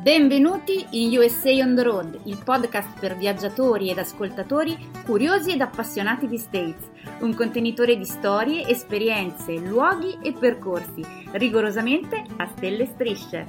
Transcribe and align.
Benvenuti 0.00 0.86
in 0.90 1.18
USA 1.18 1.50
on 1.60 1.74
the 1.74 1.82
Road, 1.82 2.20
il 2.26 2.40
podcast 2.44 3.00
per 3.00 3.16
viaggiatori 3.16 3.90
ed 3.90 3.98
ascoltatori 3.98 4.90
curiosi 5.04 5.50
ed 5.50 5.60
appassionati 5.60 6.28
di 6.28 6.38
States, 6.38 6.88
un 7.18 7.34
contenitore 7.34 7.98
di 7.98 8.04
storie, 8.04 8.64
esperienze, 8.68 9.56
luoghi 9.56 10.16
e 10.22 10.32
percorsi, 10.34 11.04
rigorosamente 11.32 12.22
a 12.36 12.46
stelle 12.46 12.84
e 12.84 12.86
strisce. 12.86 13.46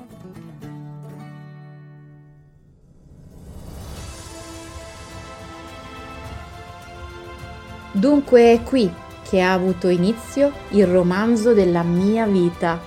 Dunque 7.92 8.54
è 8.54 8.64
qui 8.64 8.92
che 9.22 9.40
ha 9.42 9.54
avuto 9.54 9.88
inizio 9.88 10.52
il 10.70 10.88
romanzo 10.88 11.54
della 11.54 11.84
mia 11.84 12.26
vita. 12.26 12.82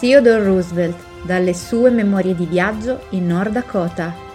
Theodore 0.00 0.44
Roosevelt, 0.44 1.12
dalle 1.24 1.54
sue 1.54 1.90
memorie 1.90 2.34
di 2.34 2.44
viaggio 2.44 3.06
in 3.10 3.26
Nord 3.26 3.52
Dakota. 3.52 4.32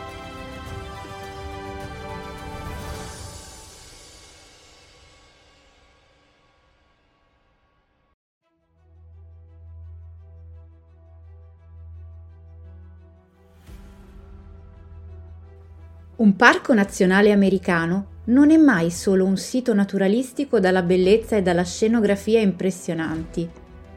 Un 16.16 16.36
parco 16.36 16.74
nazionale 16.74 17.32
americano 17.32 18.18
non 18.26 18.52
è 18.52 18.58
mai 18.58 18.92
solo 18.92 19.26
un 19.26 19.38
sito 19.38 19.74
naturalistico 19.74 20.60
dalla 20.60 20.82
bellezza 20.82 21.38
e 21.38 21.42
dalla 21.42 21.64
scenografia 21.64 22.42
impressionanti, 22.42 23.50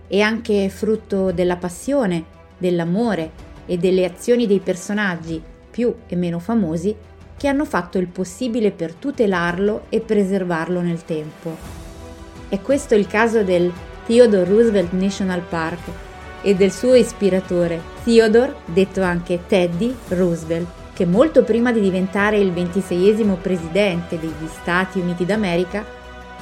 è 0.06 0.20
anche 0.20 0.68
frutto 0.68 1.32
della 1.32 1.56
passione, 1.56 2.40
dell'amore 2.62 3.30
e 3.66 3.76
delle 3.76 4.06
azioni 4.06 4.46
dei 4.46 4.60
personaggi, 4.60 5.42
più 5.70 5.94
e 6.06 6.16
meno 6.16 6.38
famosi, 6.38 6.94
che 7.36 7.48
hanno 7.48 7.64
fatto 7.64 7.98
il 7.98 8.06
possibile 8.06 8.70
per 8.70 8.94
tutelarlo 8.94 9.86
e 9.88 10.00
preservarlo 10.00 10.80
nel 10.80 11.04
tempo. 11.04 11.56
È 12.48 12.60
questo 12.60 12.94
il 12.94 13.06
caso 13.06 13.42
del 13.42 13.72
Theodore 14.06 14.44
Roosevelt 14.44 14.92
National 14.92 15.42
Park 15.42 15.80
e 16.42 16.54
del 16.54 16.70
suo 16.70 16.94
ispiratore, 16.94 17.80
Theodore, 18.04 18.54
detto 18.66 19.02
anche 19.02 19.40
Teddy 19.46 19.94
Roosevelt 20.08 20.80
che 20.94 21.06
molto 21.06 21.42
prima 21.42 21.72
di 21.72 21.80
diventare 21.80 22.38
il 22.38 22.52
ventiseiesimo 22.52 23.36
presidente 23.36 24.18
degli 24.18 24.46
Stati 24.60 25.00
Uniti 25.00 25.24
d'America 25.24 25.84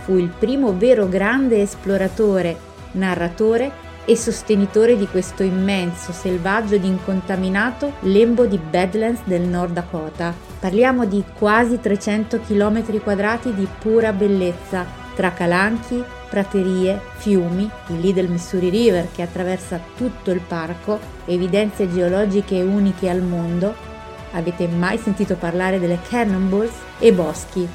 fu 0.02 0.16
il 0.16 0.28
primo 0.28 0.76
vero 0.76 1.08
grande 1.08 1.62
esploratore, 1.62 2.56
narratore 2.92 3.88
e 4.04 4.16
sostenitore 4.16 4.96
di 4.96 5.06
questo 5.06 5.42
immenso, 5.42 6.12
selvaggio 6.12 6.74
ed 6.74 6.84
incontaminato 6.84 7.94
lembo 8.00 8.46
di 8.46 8.58
Badlands 8.58 9.20
del 9.24 9.42
Nord 9.42 9.72
Dakota. 9.72 10.34
Parliamo 10.58 11.04
di 11.04 11.24
quasi 11.36 11.80
300 11.80 12.40
km 12.40 13.00
quadrati 13.00 13.54
di 13.54 13.66
pura 13.78 14.12
bellezza, 14.12 14.84
tra 15.14 15.32
calanchi, 15.32 16.02
praterie, 16.28 17.00
fiumi, 17.16 17.68
il 17.88 18.00
Little 18.00 18.28
Missouri 18.28 18.68
River 18.68 19.08
che 19.12 19.22
attraversa 19.22 19.80
tutto 19.96 20.30
il 20.30 20.40
parco, 20.40 20.98
evidenze 21.24 21.90
geologiche 21.90 22.62
uniche 22.62 23.08
al 23.08 23.22
mondo 23.22 23.88
Avete 24.32 24.68
mai 24.68 24.96
sentito 24.98 25.34
parlare 25.34 25.80
delle 25.80 25.98
cannonballs 26.08 26.74
e 26.98 27.12
boschi? 27.12 27.68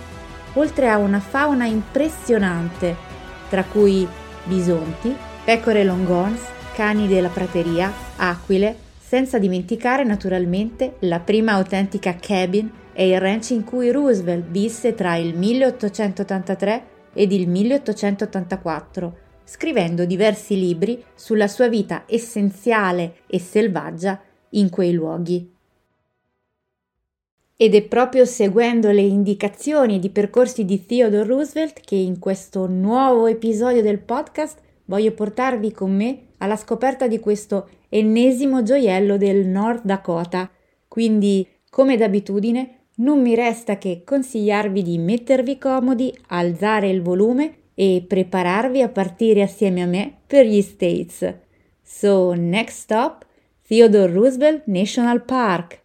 Oltre 0.54 0.90
a 0.90 0.98
una 0.98 1.20
fauna 1.20 1.66
impressionante, 1.66 2.96
tra 3.50 3.64
cui 3.64 4.08
bisonti, 4.46 5.14
pecore 5.46 5.84
longhorns, 5.84 6.42
cani 6.74 7.08
della 7.08 7.30
prateria, 7.30 7.94
aquile, 8.16 8.76
senza 8.98 9.38
dimenticare 9.38 10.04
naturalmente 10.04 10.96
la 11.02 11.20
prima 11.20 11.52
autentica 11.52 12.16
cabin 12.16 12.68
e 12.92 13.10
il 13.10 13.20
ranch 13.20 13.52
in 13.52 13.64
cui 13.64 13.92
Roosevelt 13.92 14.46
visse 14.48 14.96
tra 14.96 15.18
il 15.18 15.38
1883 15.38 16.86
ed 17.14 17.32
il 17.32 17.48
1884, 17.48 19.18
scrivendo 19.44 20.06
diversi 20.06 20.58
libri 20.58 21.04
sulla 21.14 21.48
sua 21.48 21.68
vita 21.68 22.06
essenziale 22.08 23.18
e 23.28 23.38
selvaggia 23.38 24.20
in 24.50 24.72
quei 24.72 24.94
luoghi. 24.94 25.54
Ed 27.56 27.76
è 27.76 27.84
proprio 27.84 28.26
seguendo 28.26 28.90
le 28.90 29.02
indicazioni 29.02 30.00
di 30.00 30.10
percorsi 30.10 30.66
di 30.66 30.84
Theodore 30.88 31.24
Roosevelt 31.24 31.82
che 31.82 31.96
in 31.96 32.18
questo 32.18 32.66
nuovo 32.66 33.28
episodio 33.28 33.84
del 33.84 34.00
podcast 34.00 34.64
voglio 34.86 35.12
portarvi 35.12 35.72
con 35.72 35.96
me 35.96 36.20
alla 36.38 36.56
scoperta 36.56 37.08
di 37.08 37.20
questo 37.20 37.70
ennesimo 37.90 38.64
gioiello 38.64 39.18
del 39.18 39.48
North 39.48 39.84
Dakota. 39.84 40.50
Quindi, 40.88 41.48
come 41.70 41.98
d'abitudine, 41.98 42.80
non 42.98 43.22
mi 43.22 43.36
resta 43.36 43.78
che 43.78 44.04
consigliarvi 44.06 44.82
di 44.82 44.98
mettervi 44.98 45.58
comodi, 45.58 46.16
alzare 46.28 46.90
il 46.90 47.02
volume 47.02 47.56
e 47.74 48.06
prepararvi 48.08 48.82
a 48.82 48.90
partire 48.90 49.42
assieme 49.42 49.82
a 49.82 49.86
me 49.86 50.14
per 50.26 50.46
gli 50.46 50.62
States. 50.62 51.34
So, 51.82 52.34
next 52.34 52.80
stop, 52.80 53.26
Theodore 53.68 54.12
Roosevelt 54.12 54.64
National 54.66 55.24
Park. 55.24 55.84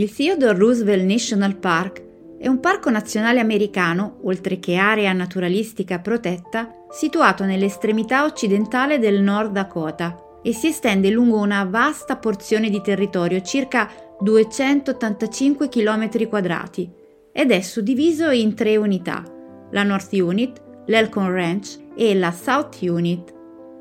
Il 0.00 0.14
Theodore 0.14 0.56
Roosevelt 0.56 1.04
National 1.04 1.56
Park 1.56 2.02
è 2.38 2.48
un 2.48 2.58
parco 2.58 2.88
nazionale 2.88 3.38
americano, 3.38 4.20
oltre 4.22 4.58
che 4.58 4.76
area 4.76 5.12
naturalistica 5.12 5.98
protetta, 5.98 6.86
situato 6.88 7.44
nell'estremità 7.44 8.24
occidentale 8.24 8.98
del 8.98 9.20
Nord 9.20 9.52
Dakota 9.52 10.38
e 10.42 10.54
si 10.54 10.68
estende 10.68 11.10
lungo 11.10 11.36
una 11.36 11.64
vasta 11.64 12.16
porzione 12.16 12.70
di 12.70 12.80
territorio, 12.80 13.42
circa 13.42 13.90
285 14.18 15.68
km 15.68 16.28
quadrati, 16.30 16.90
ed 17.30 17.50
è 17.50 17.60
suddiviso 17.60 18.30
in 18.30 18.54
tre 18.54 18.78
unità, 18.78 19.22
la 19.70 19.82
North 19.82 20.14
Unit, 20.14 20.62
l'Elcon 20.86 21.30
Ranch 21.30 21.76
e 21.94 22.14
la 22.14 22.32
South 22.32 22.78
Unit. 22.80 23.34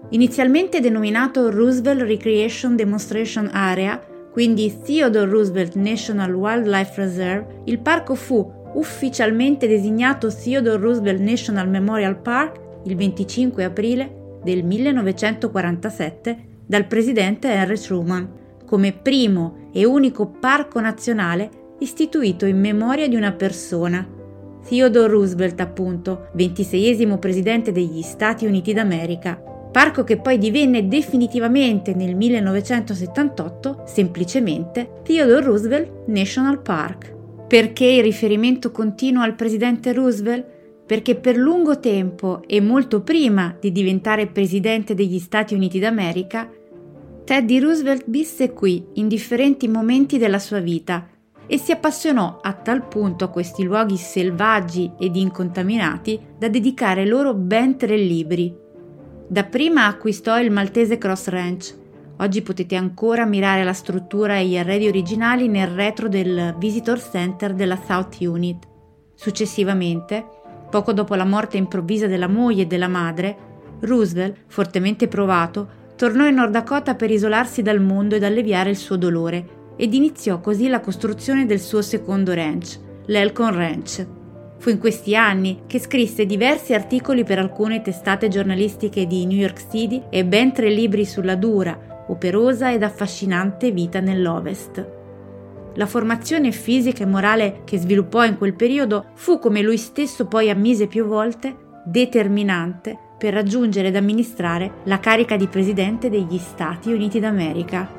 Inizialmente 0.10 0.82
denominato 0.82 1.50
Roosevelt 1.50 2.02
Recreation 2.02 2.76
Demonstration 2.76 3.50
Area, 3.54 4.09
quindi 4.40 4.74
Theodore 4.82 5.30
Roosevelt 5.30 5.76
National 5.76 6.34
Wildlife 6.34 6.94
Reserve, 6.96 7.62
il 7.66 7.80
parco 7.80 8.16
fu 8.16 8.50
ufficialmente 8.76 9.68
designato 9.68 10.34
Theodore 10.34 10.82
Roosevelt 10.82 11.20
National 11.20 11.68
Memorial 11.68 12.18
Park 12.18 12.58
il 12.86 12.96
25 12.96 13.66
aprile 13.66 14.40
del 14.42 14.64
1947 14.64 16.38
dal 16.66 16.88
presidente 16.88 17.52
Henry 17.52 17.78
Truman 17.78 18.30
come 18.66 18.94
primo 18.94 19.70
e 19.74 19.84
unico 19.84 20.28
parco 20.28 20.80
nazionale 20.80 21.76
istituito 21.80 22.46
in 22.46 22.62
memoria 22.62 23.10
di 23.10 23.18
una 23.18 23.34
persona. 23.34 24.08
Theodore 24.66 25.12
Roosevelt, 25.12 25.60
appunto, 25.60 26.30
26 26.36 27.18
presidente 27.18 27.74
degli 27.74 28.02
Stati 28.02 28.46
Uniti 28.46 28.72
d'America, 28.72 29.49
parco 29.72 30.04
che 30.04 30.18
poi 30.18 30.38
divenne 30.38 30.88
definitivamente 30.88 31.94
nel 31.94 32.16
1978 32.16 33.84
semplicemente 33.86 35.02
Theodore 35.04 35.46
Roosevelt 35.46 36.08
National 36.08 36.62
Park. 36.62 37.16
Perché 37.48 37.86
il 37.86 38.04
riferimento 38.04 38.72
continuo 38.72 39.24
al 39.24 39.36
presidente 39.36 39.94
Roosevelt? 39.94 40.58
Perché 40.86 41.16
per 41.16 41.36
lungo 41.36 41.80
tempo 41.80 42.42
e 42.48 42.62
molto 42.62 43.02
prima 43.02 43.56
di 43.60 43.72
diventare 43.72 44.28
presidente 44.28 44.96
degli 44.96 45.20
Stati 45.20 45.54
Uniti 45.54 45.80
d'America, 45.80 46.50
Teddy 47.24 47.60
Roosevelt 47.60 48.06
visse 48.08 48.54
qui 48.54 48.88
in 48.94 49.08
differenti 49.08 49.68
momenti 49.68 50.18
della 50.18 50.40
sua 50.40 50.60
vita 50.60 51.08
e 51.46 51.58
si 51.58 51.72
appassionò 51.72 52.40
a 52.42 52.54
tal 52.54 52.88
punto 52.88 53.26
a 53.26 53.30
questi 53.30 53.64
luoghi 53.64 53.98
selvaggi 53.98 54.92
ed 55.00 55.16
incontaminati 55.16 56.20
da 56.38 56.48
dedicare 56.48 57.08
loro 57.08 57.34
ben 57.34 57.78
tre 57.78 57.98
libri. 57.98 58.68
Dapprima 59.32 59.86
acquistò 59.86 60.40
il 60.40 60.50
maltese 60.50 60.98
Cross 60.98 61.28
Ranch. 61.28 61.76
Oggi 62.18 62.42
potete 62.42 62.76
ancora 62.76 63.22
ammirare 63.22 63.64
la 63.64 63.74
struttura 63.74 64.40
e 64.40 64.48
gli 64.48 64.58
arredi 64.58 64.88
originali 64.88 65.48
nel 65.48 65.68
retro 65.68 66.08
del 66.08 66.56
Visitor 66.58 67.00
Center 67.00 67.54
della 67.54 67.80
South 67.86 68.18
Unit. 68.22 68.68
Successivamente, 69.14 70.26
poco 70.72 70.94
dopo 70.94 71.14
la 71.14 71.26
morte 71.26 71.58
improvvisa 71.58 72.08
della 72.08 72.28
moglie 72.28 72.64
e 72.64 72.66
della 72.66 72.88
madre, 72.88 73.38
Roosevelt, 73.82 74.36
fortemente 74.48 75.08
provato, 75.08 75.70
tornò 75.96 76.26
in 76.26 76.34
Nord 76.34 76.52
Dakota 76.52 76.96
per 76.96 77.12
isolarsi 77.12 77.62
dal 77.62 77.80
mondo 77.80 78.16
ed 78.16 78.24
alleviare 78.24 78.72
il 78.72 78.78
suo 78.78 78.96
dolore 78.96 79.74
ed 79.76 79.94
iniziò 79.94 80.40
così 80.40 80.70
la 80.70 80.80
costruzione 80.80 81.46
del 81.46 81.60
suo 81.60 81.84
secondo 81.84 82.34
ranch, 82.34 82.80
l'Elcon 83.06 83.54
Ranch. 83.54 84.08
Fu 84.60 84.70
in 84.70 84.78
questi 84.78 85.16
anni 85.16 85.62
che 85.68 85.80
scrisse 85.80 86.26
diversi 86.26 86.74
articoli 86.74 87.24
per 87.24 87.40
alcune 87.40 87.82
testate 87.82 88.28
giornalistiche 88.28 89.08
di 89.08 89.26
New 89.26 89.38
York 89.38 89.70
City 89.70 90.04
e 90.10 90.26
ben 90.26 90.52
tre 90.52 90.70
libri 90.70 91.06
sulla 91.06 91.36
dura, 91.36 92.06
operosa 92.10 92.70
ed 92.70 92.84
affascinante 92.84 93.72
vita 93.72 94.02
nell'Ovest. 94.02 94.86
La 95.76 95.86
formazione 95.86 96.52
fisica 96.52 97.04
e 97.04 97.08
morale 97.08 97.62
che 97.64 97.78
sviluppò 97.78 98.26
in 98.26 98.38
quel 98.38 98.54
periodo 98.54 99.06
fu, 99.14 99.40
come 99.40 99.62
lui 99.62 99.78
stesso 99.78 100.26
poi 100.26 100.50
ammise 100.50 100.88
più 100.88 101.06
volte, 101.06 101.56
determinante 101.86 102.98
per 103.18 103.34
raggiungere 103.34 103.88
ed 103.88 103.96
amministrare 103.96 104.80
la 104.84 105.00
carica 105.00 105.38
di 105.38 105.48
presidente 105.48 106.10
degli 106.10 106.38
Stati 106.38 106.92
Uniti 106.92 107.22
d'America. 107.22 107.90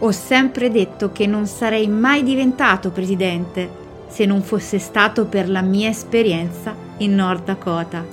Ho 0.00 0.10
sempre 0.10 0.70
detto 0.70 1.12
che 1.12 1.28
non 1.28 1.46
sarei 1.46 1.86
mai 1.86 2.24
diventato 2.24 2.90
presidente 2.90 3.81
se 4.12 4.26
non 4.26 4.42
fosse 4.42 4.78
stato 4.78 5.24
per 5.24 5.48
la 5.48 5.62
mia 5.62 5.88
esperienza 5.88 6.76
in 6.98 7.14
Nord 7.14 7.44
Dakota. 7.44 8.04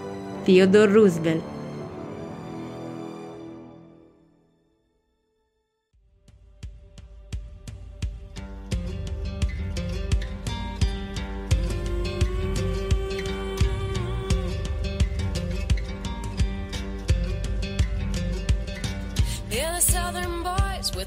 Theodore 0.45 0.89
Roosevelt 0.89 1.58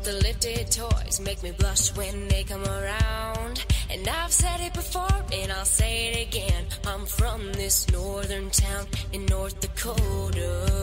the 0.04 0.12
lifted 0.14 0.70
toys 0.70 1.20
make 1.20 1.42
me 1.42 1.52
blush 1.52 1.94
when 1.96 2.28
they 2.28 2.42
come 2.42 2.64
around. 2.64 3.64
And 3.90 4.08
I've 4.08 4.32
said 4.32 4.60
it 4.60 4.74
before 4.74 5.24
and 5.32 5.52
I'll 5.52 5.64
say 5.64 6.12
it 6.12 6.28
again. 6.28 6.64
I'm 6.86 7.06
from 7.06 7.52
this 7.52 7.90
northern 7.92 8.50
town 8.50 8.86
in 9.12 9.26
North 9.26 9.60
Dakota. 9.60 10.82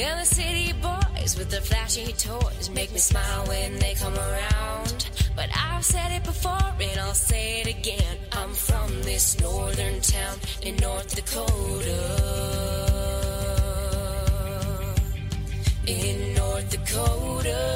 And 0.00 0.20
the 0.20 0.24
city 0.24 0.72
boys 0.74 1.36
with 1.36 1.50
the 1.50 1.60
flashy 1.60 2.12
toys 2.12 2.70
make 2.70 2.92
me 2.92 2.98
smile 2.98 3.46
when 3.46 3.78
they 3.80 3.94
come 3.94 4.14
around. 4.14 5.10
But 5.34 5.48
I've 5.54 5.84
said 5.84 6.12
it 6.12 6.24
before 6.24 6.72
and 6.80 7.00
I'll 7.00 7.14
say 7.14 7.62
it 7.62 7.66
again. 7.66 8.18
I'm 8.32 8.52
from 8.52 8.88
this 9.02 9.40
northern 9.40 10.00
town 10.00 10.38
in 10.62 10.76
North 10.76 10.87
Dakota. 16.90 17.67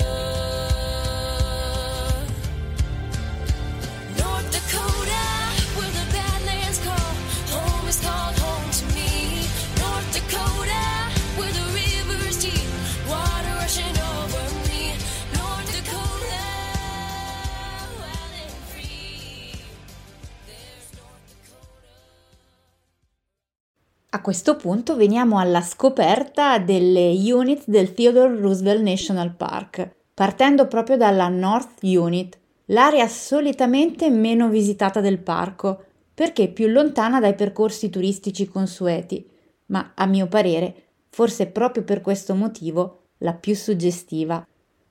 Questo 24.23 24.57
punto 24.57 24.97
veniamo 24.97 25.39
alla 25.39 25.61
scoperta 25.61 26.59
delle 26.59 27.11
unit 27.31 27.65
del 27.67 27.93
Theodore 27.93 28.39
Roosevelt 28.39 28.81
National 28.83 29.35
Park, 29.35 29.97
partendo 30.15 30.67
proprio 30.67 30.97
dalla 30.97 31.29
North 31.29 31.83
Unit, 31.83 32.39
l'area 32.67 33.07
solitamente 33.09 34.09
meno 34.09 34.49
visitata 34.49 35.03
del 35.03 35.19
parco, 35.19 35.85
perché 36.15 36.49
più 36.49 36.69
lontana 36.69 37.21
dai 37.21 37.35
percorsi 37.35 37.91
turistici 37.91 38.49
consueti, 38.49 39.29
ma 39.67 39.93
a 39.95 40.07
mio 40.07 40.27
parere, 40.27 40.75
forse 41.11 41.47
proprio 41.47 41.83
per 41.83 42.01
questo 42.01 42.35
motivo, 42.35 43.01
la 43.19 43.35
più 43.35 43.55
suggestiva. 43.55 44.47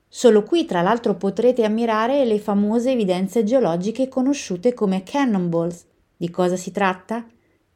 Solo 0.08 0.42
qui, 0.42 0.66
tra 0.66 0.82
l'altro, 0.82 1.16
potrete 1.16 1.64
ammirare 1.64 2.24
le 2.24 2.38
famose 2.38 2.92
evidenze 2.92 3.44
geologiche 3.44 4.08
conosciute 4.08 4.74
come 4.74 5.02
cannonballs. 5.02 5.86
Di 6.16 6.28
cosa 6.30 6.56
si 6.56 6.70
tratta? 6.70 7.24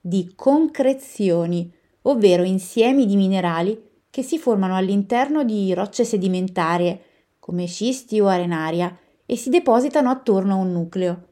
Di 0.07 0.35
concrezioni, 0.37 1.69
ovvero 2.03 2.45
insiemi 2.45 3.07
di 3.07 3.17
minerali 3.17 3.83
che 4.09 4.23
si 4.23 4.39
formano 4.39 4.77
all'interno 4.77 5.43
di 5.43 5.75
rocce 5.75 6.05
sedimentarie, 6.05 7.01
come 7.41 7.67
scisti 7.67 8.21
o 8.21 8.29
arenaria, 8.29 8.97
e 9.27 9.37
si 9.37 9.51
depositano 9.51 10.09
attorno 10.09 10.55
a 10.55 10.59
un 10.59 10.71
nucleo. 10.71 11.25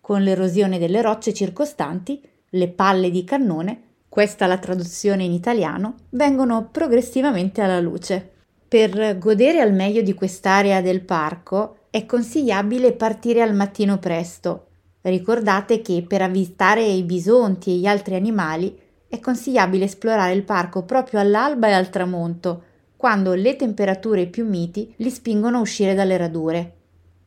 Con 0.00 0.22
l'erosione 0.22 0.78
delle 0.78 1.02
rocce 1.02 1.34
circostanti, 1.34 2.22
le 2.48 2.68
palle 2.68 3.10
di 3.10 3.22
cannone, 3.22 3.82
questa 4.08 4.46
la 4.46 4.56
traduzione 4.56 5.24
in 5.24 5.32
italiano, 5.32 5.96
vengono 6.10 6.70
progressivamente 6.72 7.60
alla 7.60 7.80
luce. 7.80 8.30
Per 8.66 9.18
godere 9.18 9.60
al 9.60 9.74
meglio 9.74 10.00
di 10.00 10.14
quest'area 10.14 10.80
del 10.80 11.02
parco 11.02 11.80
è 11.90 12.06
consigliabile 12.06 12.92
partire 12.92 13.42
al 13.42 13.54
mattino 13.54 13.98
presto, 13.98 14.68
Ricordate 15.02 15.82
che 15.82 16.04
per 16.06 16.22
avvistare 16.22 16.84
i 16.84 17.02
bisonti 17.02 17.72
e 17.72 17.74
gli 17.74 17.86
altri 17.86 18.14
animali 18.14 18.78
è 19.08 19.18
consigliabile 19.20 19.84
esplorare 19.84 20.32
il 20.32 20.44
parco 20.44 20.84
proprio 20.84 21.20
all'alba 21.20 21.68
e 21.68 21.72
al 21.72 21.90
tramonto, 21.90 22.62
quando 22.96 23.34
le 23.34 23.56
temperature 23.56 24.26
più 24.26 24.46
miti 24.46 24.94
li 24.98 25.10
spingono 25.10 25.58
a 25.58 25.60
uscire 25.60 25.94
dalle 25.94 26.16
radure. 26.16 26.72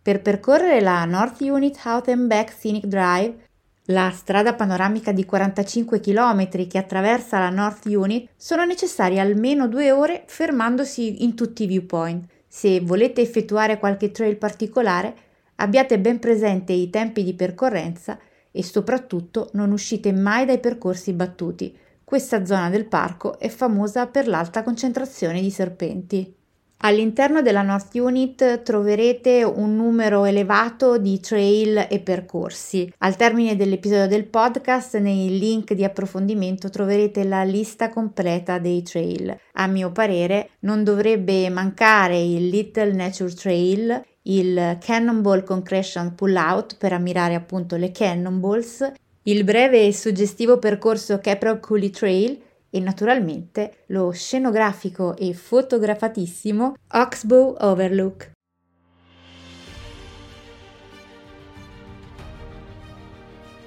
Per 0.02 0.22
percorrere 0.22 0.80
la 0.80 1.04
North 1.04 1.42
Unit 1.42 1.78
Out 1.84 2.08
and 2.08 2.28
Back 2.28 2.54
Scenic 2.54 2.86
Drive, 2.86 3.44
la 3.90 4.10
strada 4.12 4.54
panoramica 4.54 5.12
di 5.12 5.26
45 5.26 6.00
km 6.00 6.68
che 6.68 6.78
attraversa 6.78 7.40
la 7.40 7.50
North 7.50 7.86
Unit, 7.88 8.30
sono 8.38 8.64
necessarie 8.64 9.20
almeno 9.20 9.68
due 9.68 9.92
ore 9.92 10.24
fermandosi 10.28 11.24
in 11.24 11.36
tutti 11.36 11.64
i 11.64 11.68
viewpoint. 11.68 12.26
Se 12.48 12.80
volete 12.80 13.22
effettuare 13.22 13.78
qualche 13.78 14.12
trail 14.12 14.38
particolare, 14.38 15.14
Abbiate 15.56 16.00
ben 16.00 16.20
presente 16.20 16.74
i 16.74 16.90
tempi 16.90 17.24
di 17.24 17.34
percorrenza 17.34 18.20
e 18.52 18.64
soprattutto 18.64 19.50
non 19.54 19.72
uscite 19.72 20.12
mai 20.12 20.46
dai 20.46 20.60
percorsi 20.60 21.14
battuti. 21.14 21.78
Questa 22.04 22.46
zona 22.46 22.70
del 22.70 22.86
parco 22.86 23.40
è 23.40 23.50
famosa 23.50 24.08
per 24.08 24.28
l'alta 24.28 24.64
concentrazione 24.64 25.42
di 25.42 25.52
serpenti. 25.52 26.35
All'interno 26.80 27.42
della 27.42 27.62
North 27.62 27.96
Unit 27.96 28.62
troverete 28.62 29.44
un 29.44 29.76
numero 29.76 30.26
elevato 30.26 30.98
di 30.98 31.20
trail 31.20 31.88
e 31.90 32.00
percorsi. 32.00 32.92
Al 33.00 33.16
termine 33.16 33.56
dell'episodio 33.56 34.08
del 34.08 34.26
podcast, 34.26 34.98
nei 34.98 35.40
link 35.40 35.74
di 35.74 35.84
approfondimento 35.84 36.70
troverete 36.70 37.24
la 37.24 37.44
lista 37.44 37.90
completa 37.90 38.60
dei 38.60 38.84
trail. 38.84 39.36
A 39.54 39.68
mio 39.68 39.92
parere 39.92 40.50
non 40.60 40.84
dovrebbe 40.84 41.50
mancare 41.50 42.20
il 42.22 42.50
Little 42.50 42.94
Nature 42.94 43.34
Trail, 43.34 44.04
il 44.24 44.78
Cannonball 44.80 45.44
Concretion 45.44 46.14
Pull 46.14 46.36
Out 46.36 46.78
per 46.78 46.94
ammirare 46.94 47.36
appunto 47.36 47.78
le 47.78 47.92
cannonballs, 47.92 48.92
il 49.24 49.44
breve 49.44 49.88
e 49.88 49.94
suggestivo 49.94 50.60
percorso 50.60 51.18
Caprol 51.20 51.60
Cooley 51.60 51.90
Trail 51.90 52.40
e 52.76 52.82
naturalmente 52.82 53.86
lo 53.88 54.12
scenografico 54.12 55.16
e 55.16 55.34
fotografatissimo 55.34 56.76
Oxbow 56.92 57.56
Overlook. 57.58 58.32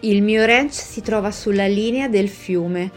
Il 0.00 0.22
mio 0.22 0.44
ranch 0.44 0.72
si 0.74 1.00
trova 1.00 1.30
sulla 1.30 1.66
linea 1.66 2.08
del 2.08 2.28
fiume. 2.28 2.90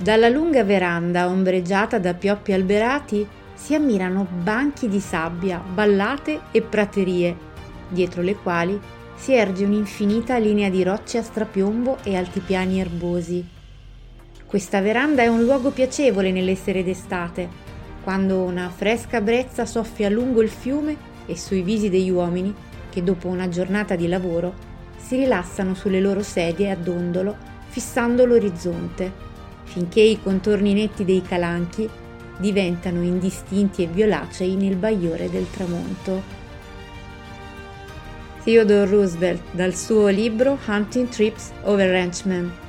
Dalla 0.00 0.28
lunga 0.28 0.62
veranda 0.62 1.26
ombreggiata 1.26 1.98
da 1.98 2.14
pioppi 2.14 2.52
alberati 2.52 3.26
si 3.52 3.74
ammirano 3.74 4.28
banchi 4.30 4.88
di 4.88 5.00
sabbia, 5.00 5.58
ballate 5.58 6.42
e 6.52 6.62
praterie, 6.62 7.36
dietro 7.88 8.22
le 8.22 8.36
quali 8.36 8.80
si 9.16 9.32
erge 9.32 9.64
un'infinita 9.64 10.38
linea 10.38 10.70
di 10.70 10.84
rocce 10.84 11.18
a 11.18 11.22
strapiombo 11.22 11.98
e 12.04 12.16
altipiani 12.16 12.78
erbosi. 12.78 13.58
Questa 14.50 14.80
veranda 14.80 15.22
è 15.22 15.28
un 15.28 15.44
luogo 15.44 15.70
piacevole 15.70 16.32
nelle 16.32 16.56
sere 16.56 16.82
d'estate. 16.82 17.48
quando 18.02 18.42
una 18.42 18.68
fresca 18.68 19.20
brezza 19.20 19.64
soffia 19.64 20.08
lungo 20.08 20.42
il 20.42 20.48
fiume 20.48 20.96
e 21.26 21.36
sui 21.36 21.62
visi 21.62 21.88
degli 21.88 22.10
uomini 22.10 22.52
che 22.90 23.04
dopo 23.04 23.28
una 23.28 23.48
giornata 23.48 23.94
di 23.94 24.08
lavoro 24.08 24.52
si 24.96 25.14
rilassano 25.14 25.74
sulle 25.74 26.00
loro 26.00 26.24
sedie 26.24 26.72
a 26.72 26.74
dondolo 26.74 27.36
fissando 27.68 28.24
l'orizzonte, 28.24 29.12
finché 29.62 30.00
i 30.00 30.18
contorni 30.20 30.74
netti 30.74 31.04
dei 31.04 31.22
calanchi 31.22 31.88
diventano 32.38 33.02
indistinti 33.02 33.84
e 33.84 33.86
violacei 33.86 34.56
nel 34.56 34.74
bagliore 34.74 35.30
del 35.30 35.48
tramonto. 35.48 36.22
Theodore 38.42 38.90
Roosevelt 38.90 39.42
dal 39.52 39.76
suo 39.76 40.08
libro 40.08 40.58
Hunting 40.66 41.08
Trips 41.08 41.52
Over 41.62 41.88
Ranchmen. 41.88 42.68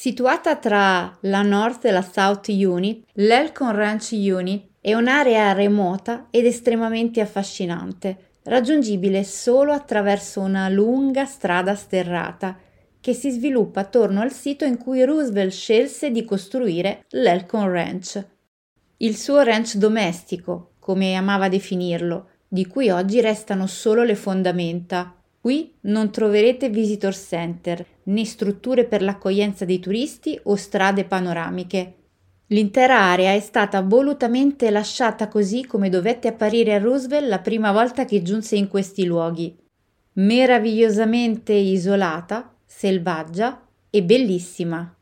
Situata 0.00 0.54
tra 0.54 1.18
la 1.22 1.42
North 1.42 1.84
e 1.84 1.90
la 1.90 2.02
South 2.08 2.46
Unit, 2.46 3.04
l'Elcon 3.14 3.74
Ranch 3.74 4.10
Unit 4.12 4.68
è 4.80 4.94
un'area 4.94 5.52
remota 5.54 6.28
ed 6.30 6.46
estremamente 6.46 7.20
affascinante, 7.20 8.34
raggiungibile 8.44 9.24
solo 9.24 9.72
attraverso 9.72 10.38
una 10.38 10.68
lunga 10.68 11.24
strada 11.24 11.74
sterrata 11.74 12.56
che 13.00 13.12
si 13.12 13.32
sviluppa 13.32 13.80
attorno 13.80 14.20
al 14.20 14.30
sito 14.30 14.64
in 14.64 14.78
cui 14.78 15.02
Roosevelt 15.02 15.50
scelse 15.50 16.12
di 16.12 16.24
costruire 16.24 17.04
l'Elcon 17.08 17.68
Ranch. 17.68 18.24
Il 18.98 19.16
suo 19.16 19.42
ranch 19.42 19.74
domestico, 19.74 20.74
come 20.78 21.16
amava 21.16 21.48
definirlo, 21.48 22.28
di 22.46 22.68
cui 22.68 22.88
oggi 22.88 23.20
restano 23.20 23.66
solo 23.66 24.04
le 24.04 24.14
fondamenta. 24.14 25.17
Qui 25.40 25.74
non 25.82 26.10
troverete 26.10 26.68
visitor 26.68 27.14
center, 27.14 27.84
né 28.04 28.24
strutture 28.24 28.84
per 28.84 29.02
l'accoglienza 29.02 29.64
dei 29.64 29.78
turisti 29.78 30.38
o 30.44 30.56
strade 30.56 31.04
panoramiche. 31.04 31.94
L'intera 32.48 32.98
area 33.00 33.34
è 33.34 33.40
stata 33.40 33.82
volutamente 33.82 34.70
lasciata 34.70 35.28
così 35.28 35.66
come 35.66 35.90
dovette 35.90 36.28
apparire 36.28 36.74
a 36.74 36.78
Roosevelt 36.78 37.28
la 37.28 37.40
prima 37.40 37.72
volta 37.72 38.04
che 38.04 38.22
giunse 38.22 38.56
in 38.56 38.68
questi 38.68 39.04
luoghi. 39.04 39.54
Meravigliosamente 40.14 41.52
isolata, 41.52 42.54
selvaggia 42.64 43.64
e 43.90 44.02
bellissima. 44.02 44.92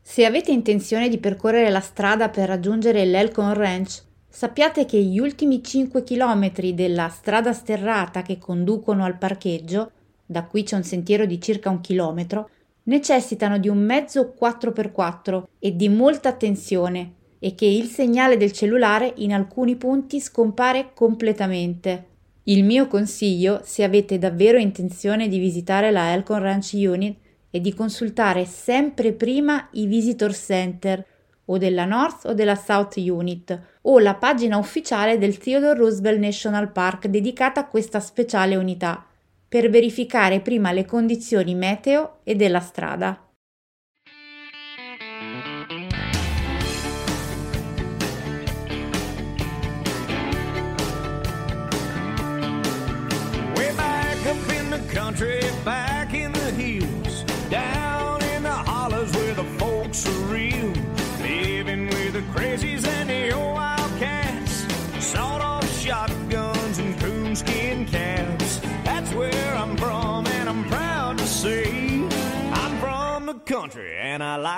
Se 0.00 0.24
avete 0.26 0.52
intenzione 0.52 1.08
di 1.08 1.18
percorrere 1.18 1.70
la 1.70 1.80
strada 1.80 2.28
per 2.28 2.48
raggiungere 2.48 3.06
l'Elcon 3.06 3.54
Ranch, 3.54 4.02
sappiate 4.34 4.84
che 4.84 5.00
gli 5.00 5.20
ultimi 5.20 5.62
5 5.62 6.02
km 6.02 6.50
della 6.72 7.08
strada 7.08 7.52
sterrata 7.52 8.22
che 8.22 8.36
conducono 8.36 9.04
al 9.04 9.16
parcheggio, 9.16 9.92
da 10.26 10.42
qui 10.42 10.64
c'è 10.64 10.74
un 10.74 10.82
sentiero 10.82 11.24
di 11.24 11.40
circa 11.40 11.70
un 11.70 11.80
chilometro, 11.80 12.50
necessitano 12.84 13.58
di 13.58 13.68
un 13.68 13.78
mezzo 13.78 14.34
4x4 14.36 15.44
e 15.60 15.76
di 15.76 15.88
molta 15.88 16.30
attenzione 16.30 17.12
e 17.38 17.54
che 17.54 17.66
il 17.66 17.86
segnale 17.86 18.36
del 18.36 18.50
cellulare 18.50 19.12
in 19.18 19.32
alcuni 19.32 19.76
punti 19.76 20.18
scompare 20.18 20.90
completamente. 20.94 22.06
Il 22.42 22.64
mio 22.64 22.88
consiglio, 22.88 23.60
se 23.62 23.84
avete 23.84 24.18
davvero 24.18 24.58
intenzione 24.58 25.28
di 25.28 25.38
visitare 25.38 25.92
la 25.92 26.12
Elcon 26.12 26.40
Ranch 26.40 26.72
Unit, 26.72 27.16
è 27.50 27.60
di 27.60 27.72
consultare 27.72 28.46
sempre 28.46 29.12
prima 29.12 29.68
i 29.74 29.86
visitor 29.86 30.34
center 30.34 31.06
o 31.44 31.56
della 31.56 31.84
North 31.84 32.24
o 32.24 32.34
della 32.34 32.56
South 32.56 32.96
Unit 32.96 33.73
o 33.86 33.98
la 33.98 34.14
pagina 34.14 34.56
ufficiale 34.56 35.18
del 35.18 35.38
Theodore 35.38 35.78
Roosevelt 35.78 36.18
National 36.18 36.70
Park 36.70 37.06
dedicata 37.06 37.60
a 37.60 37.66
questa 37.66 38.00
speciale 38.00 38.56
unità 38.56 39.04
per 39.48 39.70
verificare 39.70 40.40
prima 40.40 40.72
le 40.72 40.84
condizioni 40.84 41.54
meteo 41.54 42.18
e 42.24 42.34
della 42.34 42.60
strada. 42.60 43.18
country 55.14 55.40
back 55.64 56.03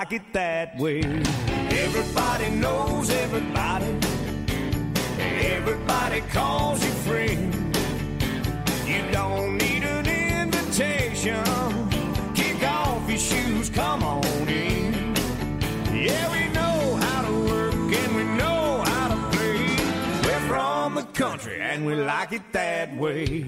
like 0.09 0.21
it 0.21 0.33
that 0.33 0.77
way. 0.77 1.01
Everybody 1.01 2.49
knows 2.51 3.09
everybody. 3.09 3.93
Everybody 5.19 6.21
calls 6.31 6.81
you 6.85 6.91
friend. 7.07 7.53
You 8.85 9.01
don't 9.11 9.57
need 9.57 9.83
an 9.83 10.07
invitation. 10.07 11.43
Kick 12.35 12.63
off 12.63 13.09
your 13.09 13.17
shoes, 13.17 13.69
come 13.69 14.01
on 14.03 14.47
in. 14.47 14.93
Yeah, 15.93 16.31
we 16.31 16.53
know 16.53 16.95
how 17.01 17.21
to 17.27 17.33
work 17.51 17.73
and 17.73 18.15
we 18.15 18.23
know 18.23 18.83
how 18.85 19.07
to 19.09 19.35
play. 19.35 19.75
We're 20.23 20.47
from 20.47 20.95
the 20.95 21.03
country 21.13 21.59
and 21.59 21.85
we 21.85 21.95
like 21.95 22.31
it 22.31 22.53
that 22.53 22.95
way. 22.95 23.45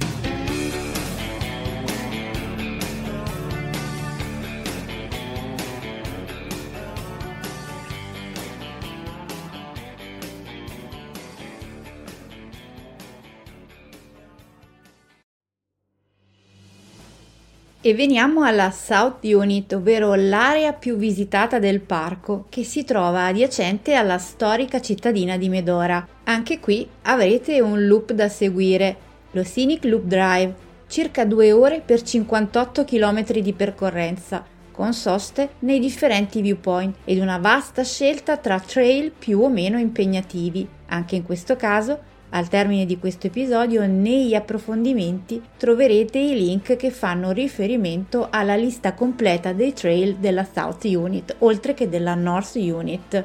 E 17.81 17.93
veniamo 17.93 18.43
alla 18.43 18.71
South 18.71 19.23
Unit, 19.23 19.71
ovvero 19.71 20.13
l'area 20.13 20.73
più 20.73 20.97
visitata 20.97 21.59
del 21.59 21.79
parco, 21.79 22.47
che 22.49 22.65
si 22.65 22.83
trova 22.83 23.27
adiacente 23.27 23.93
alla 23.93 24.17
storica 24.17 24.81
cittadina 24.81 25.37
di 25.37 25.47
Medora. 25.47 26.05
Anche 26.25 26.59
qui 26.59 26.85
avrete 27.03 27.61
un 27.61 27.87
loop 27.87 28.11
da 28.11 28.27
seguire, 28.27 28.97
lo 29.31 29.45
Scenic 29.45 29.85
Loop 29.85 30.03
Drive, 30.03 30.55
circa 30.87 31.23
due 31.23 31.53
ore 31.53 31.79
per 31.79 32.01
58 32.01 32.83
km 32.83 33.31
di 33.39 33.53
percorrenza, 33.53 34.43
con 34.73 34.93
soste 34.93 35.51
nei 35.59 35.79
differenti 35.79 36.41
viewpoint 36.41 36.97
ed 37.05 37.19
una 37.19 37.37
vasta 37.37 37.85
scelta 37.85 38.35
tra 38.35 38.59
trail 38.59 39.09
più 39.17 39.39
o 39.39 39.47
meno 39.47 39.79
impegnativi. 39.79 40.67
Anche 40.87 41.15
in 41.15 41.23
questo 41.23 41.55
caso 41.55 42.08
al 42.31 42.47
termine 42.47 42.85
di 42.85 42.99
questo 42.99 43.27
episodio, 43.27 43.85
negli 43.87 44.35
approfondimenti 44.35 45.41
troverete 45.57 46.19
i 46.19 46.35
link 46.35 46.75
che 46.75 46.91
fanno 46.91 47.31
riferimento 47.31 48.27
alla 48.29 48.55
lista 48.55 48.93
completa 48.93 49.51
dei 49.51 49.73
trail 49.73 50.17
della 50.17 50.45
South 50.51 50.83
Unit, 50.83 51.35
oltre 51.39 51.73
che 51.73 51.89
della 51.89 52.15
North 52.15 52.55
Unit. 52.55 53.23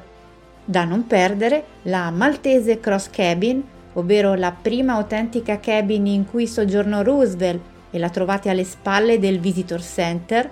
Da 0.65 0.85
non 0.85 1.07
perdere 1.07 1.65
la 1.83 2.11
Maltese 2.11 2.81
Cross 2.81 3.11
Cabin, 3.11 3.63
ovvero 3.95 4.35
la 4.35 4.53
prima 4.53 4.95
autentica 4.95 5.61
cabin 5.61 6.07
in 6.07 6.25
cui 6.25 6.47
soggiornò 6.47 7.03
Roosevelt 7.03 7.61
e 7.91 7.99
la 7.99 8.09
trovate 8.09 8.49
alle 8.49 8.65
spalle 8.65 9.19
del 9.19 9.39
Visitor 9.39 9.83
Center, 9.83 10.51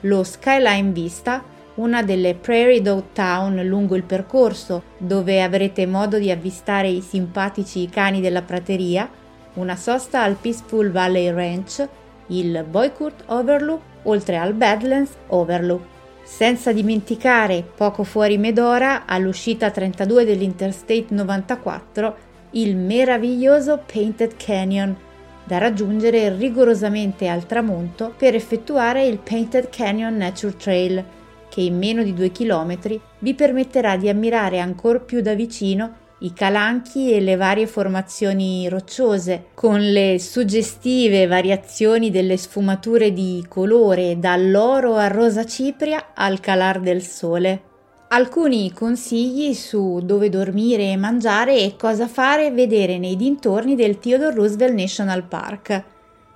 lo 0.00 0.24
Skyline 0.24 0.90
Vista, 0.90 1.42
una 1.74 2.02
delle 2.02 2.34
Prairie 2.34 2.82
Dog 2.82 3.04
Town 3.12 3.64
lungo 3.64 3.96
il 3.96 4.02
percorso, 4.02 4.82
dove 4.98 5.42
avrete 5.42 5.86
modo 5.86 6.18
di 6.18 6.30
avvistare 6.30 6.88
i 6.88 7.00
simpatici 7.00 7.88
cani 7.88 8.20
della 8.20 8.42
prateria, 8.42 9.08
una 9.54 9.76
sosta 9.76 10.22
al 10.22 10.36
Peaceful 10.40 10.90
Valley 10.90 11.30
Ranch, 11.30 11.86
il 12.28 12.64
Boycourt 12.68 13.24
Overlook, 13.26 13.80
oltre 14.04 14.36
al 14.36 14.52
Badlands 14.54 15.12
Overlook. 15.28 15.82
Senza 16.24 16.72
dimenticare, 16.72 17.64
poco 17.74 18.04
fuori 18.04 18.38
Medora, 18.38 19.06
all'uscita 19.06 19.70
32 19.70 20.24
dell'Interstate 20.24 21.06
94, 21.08 22.16
il 22.52 22.76
meraviglioso 22.76 23.82
Painted 23.90 24.36
Canyon, 24.36 24.96
da 25.44 25.58
raggiungere 25.58 26.34
rigorosamente 26.36 27.28
al 27.28 27.46
tramonto 27.46 28.14
per 28.16 28.34
effettuare 28.34 29.04
il 29.04 29.18
Painted 29.18 29.68
Canyon 29.70 30.16
Nature 30.16 30.56
Trail, 30.56 31.04
che 31.52 31.60
in 31.60 31.76
meno 31.76 32.02
di 32.02 32.14
due 32.14 32.30
chilometri 32.30 32.98
vi 33.18 33.34
permetterà 33.34 33.98
di 33.98 34.08
ammirare 34.08 34.58
ancora 34.58 34.98
più 35.00 35.20
da 35.20 35.34
vicino 35.34 36.00
i 36.20 36.32
calanchi 36.32 37.12
e 37.12 37.20
le 37.20 37.36
varie 37.36 37.66
formazioni 37.66 38.68
rocciose, 38.70 39.48
con 39.52 39.80
le 39.80 40.18
suggestive 40.18 41.26
variazioni 41.26 42.10
delle 42.10 42.38
sfumature 42.38 43.12
di 43.12 43.44
colore 43.48 44.18
dall'oro 44.18 44.94
al 44.96 45.10
rosa 45.10 45.44
cipria 45.44 46.12
al 46.14 46.40
calar 46.40 46.80
del 46.80 47.02
sole. 47.02 47.62
Alcuni 48.08 48.72
consigli 48.72 49.52
su 49.52 50.00
dove 50.02 50.30
dormire 50.30 50.90
e 50.90 50.96
mangiare 50.96 51.58
e 51.58 51.76
cosa 51.76 52.06
fare 52.06 52.46
e 52.46 52.50
vedere 52.50 52.98
nei 52.98 53.16
dintorni 53.16 53.74
del 53.74 53.98
Theodore 53.98 54.34
Roosevelt 54.34 54.74
National 54.74 55.24
Park. 55.24 55.84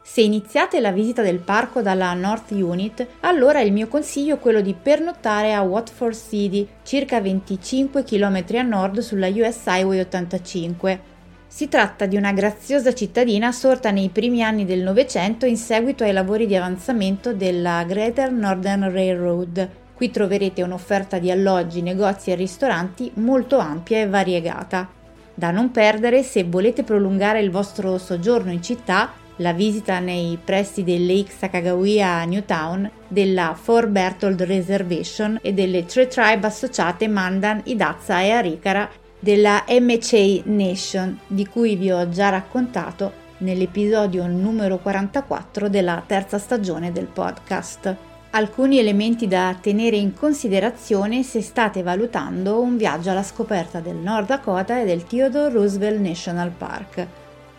Se 0.08 0.20
iniziate 0.20 0.78
la 0.78 0.92
visita 0.92 1.20
del 1.20 1.40
parco 1.40 1.82
dalla 1.82 2.14
North 2.14 2.52
Unit, 2.52 3.04
allora 3.20 3.60
il 3.60 3.72
mio 3.72 3.88
consiglio 3.88 4.36
è 4.36 4.38
quello 4.38 4.60
di 4.60 4.72
pernottare 4.72 5.52
a 5.52 5.62
Watford 5.62 6.14
City, 6.14 6.66
circa 6.84 7.20
25 7.20 8.04
km 8.04 8.44
a 8.54 8.62
nord 8.62 9.00
sulla 9.00 9.26
US 9.26 9.64
Highway 9.66 9.98
85. 9.98 11.00
Si 11.48 11.68
tratta 11.68 12.06
di 12.06 12.16
una 12.16 12.32
graziosa 12.32 12.94
cittadina 12.94 13.50
sorta 13.50 13.90
nei 13.90 14.08
primi 14.08 14.44
anni 14.44 14.64
del 14.64 14.80
Novecento 14.80 15.44
in 15.44 15.56
seguito 15.56 16.04
ai 16.04 16.12
lavori 16.12 16.46
di 16.46 16.54
avanzamento 16.54 17.34
della 17.34 17.82
Greater 17.82 18.30
Northern 18.30 18.90
Railroad. 18.90 19.68
Qui 19.92 20.10
troverete 20.12 20.62
un'offerta 20.62 21.18
di 21.18 21.32
alloggi, 21.32 21.82
negozi 21.82 22.30
e 22.30 22.36
ristoranti 22.36 23.10
molto 23.14 23.58
ampia 23.58 23.98
e 23.98 24.06
variegata. 24.06 24.88
Da 25.34 25.50
non 25.50 25.72
perdere 25.72 26.22
se 26.22 26.44
volete 26.44 26.84
prolungare 26.84 27.40
il 27.40 27.50
vostro 27.50 27.98
soggiorno 27.98 28.52
in 28.52 28.62
città 28.62 29.24
la 29.36 29.52
visita 29.52 29.98
nei 29.98 30.38
pressi 30.42 30.82
del 30.82 31.06
Lake 31.06 31.32
Sacagawea 31.36 32.20
a 32.20 32.24
Newtown, 32.24 32.90
della 33.08 33.56
Fort 33.60 33.88
Berthold 33.88 34.42
Reservation 34.42 35.38
e 35.42 35.52
delle 35.52 35.84
tre 35.84 36.06
tribe 36.06 36.46
associate 36.46 37.08
Mandan, 37.08 37.60
Idazza 37.64 38.20
e 38.20 38.30
Arikara 38.30 38.88
della 39.18 39.64
MCA 39.68 40.42
Nation, 40.44 41.18
di 41.26 41.46
cui 41.46 41.76
vi 41.76 41.90
ho 41.90 42.08
già 42.08 42.28
raccontato 42.30 43.24
nell'episodio 43.38 44.26
numero 44.26 44.78
44 44.78 45.68
della 45.68 46.02
terza 46.06 46.38
stagione 46.38 46.92
del 46.92 47.06
podcast. 47.06 47.94
Alcuni 48.30 48.78
elementi 48.78 49.26
da 49.26 49.56
tenere 49.60 49.96
in 49.96 50.14
considerazione 50.14 51.22
se 51.22 51.40
state 51.40 51.82
valutando 51.82 52.60
un 52.60 52.76
viaggio 52.76 53.10
alla 53.10 53.22
scoperta 53.22 53.80
del 53.80 53.96
Nord 53.96 54.26
Dakota 54.26 54.80
e 54.80 54.84
del 54.84 55.04
Theodore 55.04 55.52
Roosevelt 55.52 56.00
National 56.00 56.50
Park. 56.50 57.06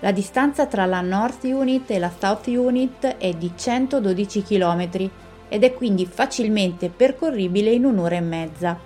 La 0.02 0.12
distanza 0.12 0.68
tra 0.68 0.86
la 0.86 1.02
North 1.02 1.44
Unit 1.44 1.90
e 1.90 1.98
la 1.98 2.12
South 2.16 2.46
Unit 2.48 3.18
è 3.18 3.34
di 3.34 3.52
112 3.56 4.44
km 4.44 5.10
ed 5.50 5.64
è 5.64 5.74
quindi 5.74 6.06
facilmente 6.06 6.90
percorribile 6.90 7.72
in 7.72 7.86
un'ora 7.86 8.16
e 8.16 8.22
mezza. 8.22 8.80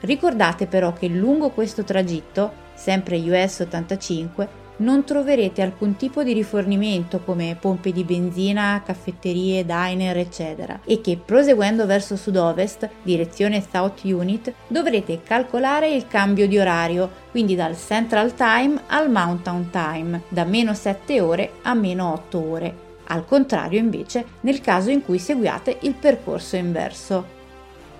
Ricordate 0.00 0.66
però 0.66 0.92
che 0.92 1.08
lungo 1.08 1.48
questo 1.50 1.82
tragitto, 1.82 2.52
sempre 2.74 3.16
US 3.18 3.60
85, 3.60 4.63
non 4.76 5.04
troverete 5.04 5.62
alcun 5.62 5.96
tipo 5.96 6.22
di 6.22 6.32
rifornimento 6.32 7.20
come 7.20 7.56
pompe 7.60 7.92
di 7.92 8.04
benzina, 8.04 8.82
caffetterie, 8.84 9.64
diner, 9.64 10.16
eccetera, 10.16 10.80
e 10.84 11.00
che 11.00 11.18
proseguendo 11.22 11.86
verso 11.86 12.16
sud-ovest, 12.16 12.88
direzione 13.02 13.64
South 13.70 14.00
Unit, 14.04 14.52
dovrete 14.66 15.22
calcolare 15.22 15.90
il 15.90 16.06
cambio 16.08 16.48
di 16.48 16.58
orario, 16.58 17.10
quindi 17.30 17.54
dal 17.54 17.76
Central 17.76 18.34
Time 18.34 18.82
al 18.88 19.10
Mountain 19.10 19.70
Time, 19.70 20.22
da 20.28 20.44
meno 20.44 20.74
7 20.74 21.20
ore 21.20 21.50
a 21.62 21.74
meno 21.74 22.12
8 22.12 22.50
ore. 22.50 22.74
Al 23.08 23.26
contrario 23.26 23.78
invece 23.78 24.24
nel 24.40 24.60
caso 24.60 24.90
in 24.90 25.02
cui 25.02 25.18
seguiate 25.18 25.78
il 25.82 25.94
percorso 25.94 26.56
inverso. 26.56 27.42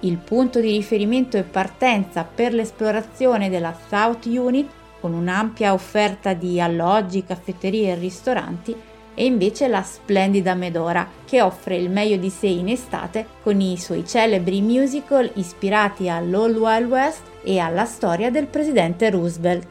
Il 0.00 0.16
punto 0.18 0.60
di 0.60 0.70
riferimento 0.70 1.36
e 1.36 1.42
partenza 1.42 2.24
per 2.24 2.52
l'esplorazione 2.52 3.48
della 3.48 3.76
South 3.88 4.26
Unit 4.26 4.68
con 5.04 5.12
un'ampia 5.12 5.74
offerta 5.74 6.32
di 6.32 6.58
alloggi, 6.58 7.26
caffetterie 7.26 7.92
e 7.92 7.94
ristoranti, 7.94 8.74
e 9.14 9.26
invece 9.26 9.68
la 9.68 9.82
splendida 9.82 10.54
Medora, 10.54 11.06
che 11.26 11.42
offre 11.42 11.76
il 11.76 11.90
meglio 11.90 12.16
di 12.16 12.30
sé 12.30 12.46
in 12.46 12.70
estate 12.70 13.26
con 13.42 13.60
i 13.60 13.76
suoi 13.76 14.06
celebri 14.06 14.62
musical 14.62 15.30
ispirati 15.34 16.08
all'Old 16.08 16.56
Wild 16.56 16.88
West 16.88 17.20
e 17.42 17.58
alla 17.58 17.84
storia 17.84 18.30
del 18.30 18.46
presidente 18.46 19.10
Roosevelt. 19.10 19.66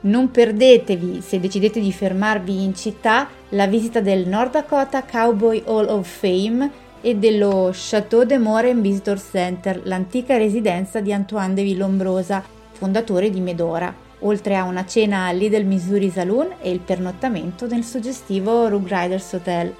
Non 0.00 0.30
perdetevi, 0.30 1.20
se 1.20 1.38
decidete 1.38 1.80
di 1.80 1.92
fermarvi 1.92 2.62
in 2.62 2.74
città, 2.74 3.28
la 3.50 3.66
visita 3.66 4.00
del 4.00 4.26
North 4.26 4.52
Dakota 4.52 5.02
Cowboy 5.02 5.64
Hall 5.66 5.86
of 5.90 6.08
Fame 6.08 6.70
e 7.02 7.14
dello 7.14 7.72
Chateau 7.74 8.24
de 8.24 8.38
Morin 8.38 8.80
Visitor 8.80 9.20
Center, 9.20 9.82
l'antica 9.84 10.38
residenza 10.38 11.00
di 11.00 11.12
Antoine 11.12 11.52
de 11.52 11.62
Villombrosa, 11.62 12.42
fondatore 12.72 13.28
di 13.28 13.40
Medora 13.40 14.06
oltre 14.20 14.56
a 14.56 14.64
una 14.64 14.84
cena 14.84 15.26
al 15.26 15.36
Lidl 15.36 15.64
Missouri 15.64 16.10
Saloon 16.10 16.54
e 16.60 16.70
il 16.70 16.80
pernottamento 16.80 17.66
nel 17.66 17.84
suggestivo 17.84 18.68
Rug 18.68 18.86
Riders 18.88 19.32
Hotel. 19.32 19.74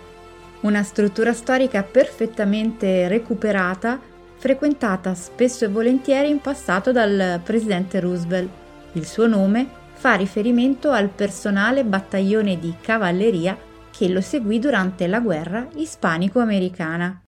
Una 0.61 0.83
struttura 0.83 1.33
storica 1.33 1.83
perfettamente 1.83 3.09
recuperata, 3.09 4.01
frequentata 4.37 5.15
spesso 5.15 5.65
e 5.65 5.69
volentieri 5.69 6.29
in 6.29 6.41
passato 6.41 6.93
dal 6.93 7.41
presidente 7.43 8.01
Roosevelt. 8.01 8.51
Il 8.93 9.07
suo 9.07 9.27
nome 9.27 9.67
fa 9.95 10.15
riferimento 10.15 10.91
al 10.91 11.09
personale 11.09 11.85
battaglione 11.85 12.59
di 12.59 12.75
cavalleria 12.81 13.57
che 13.91 14.09
lo 14.09 14.21
seguì 14.21 14.59
durante 14.59 15.07
la 15.07 15.21
guerra 15.21 15.67
ispanico-americana. 15.75 17.23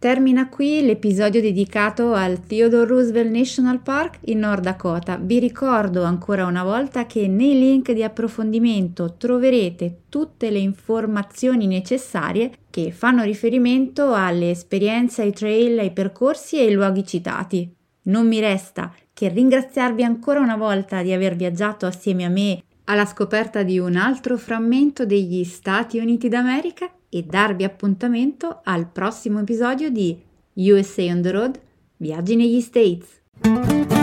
Termina 0.00 0.48
qui 0.48 0.80
l'episodio 0.82 1.40
dedicato 1.40 2.12
al 2.12 2.44
Theodore 2.46 2.86
Roosevelt 2.86 3.32
National 3.32 3.80
Park 3.82 4.20
in 4.26 4.38
Nord 4.38 4.62
Dakota. 4.62 5.18
Vi 5.20 5.40
ricordo 5.40 6.04
ancora 6.04 6.46
una 6.46 6.62
volta 6.62 7.04
che 7.06 7.26
nei 7.26 7.58
link 7.58 7.90
di 7.90 8.04
approfondimento 8.04 9.16
troverete 9.18 10.02
tutte 10.08 10.50
le 10.50 10.60
informazioni 10.60 11.66
necessarie 11.66 12.52
che 12.70 12.92
fanno 12.92 13.24
riferimento 13.24 14.14
alle 14.14 14.50
esperienze, 14.50 15.22
ai 15.22 15.32
trail, 15.32 15.80
ai 15.80 15.90
percorsi 15.90 16.58
e 16.58 16.66
ai 16.66 16.74
luoghi 16.74 17.04
citati. 17.04 17.68
Non 18.02 18.28
mi 18.28 18.38
resta 18.38 18.94
che 19.12 19.28
ringraziarvi 19.28 20.04
ancora 20.04 20.38
una 20.38 20.56
volta 20.56 21.02
di 21.02 21.12
aver 21.12 21.34
viaggiato 21.34 21.86
assieme 21.86 22.24
a 22.24 22.28
me 22.28 22.62
alla 22.84 23.04
scoperta 23.04 23.64
di 23.64 23.80
un 23.80 23.96
altro 23.96 24.36
frammento 24.36 25.04
degli 25.04 25.42
Stati 25.42 25.98
Uniti 25.98 26.28
d'America 26.28 26.88
e 27.08 27.22
darvi 27.22 27.64
appuntamento 27.64 28.60
al 28.64 28.88
prossimo 28.88 29.40
episodio 29.40 29.90
di 29.90 30.20
USA 30.54 31.04
on 31.04 31.22
the 31.22 31.30
Road, 31.30 31.60
Viaggi 31.96 32.36
negli 32.36 32.60
States. 32.60 33.97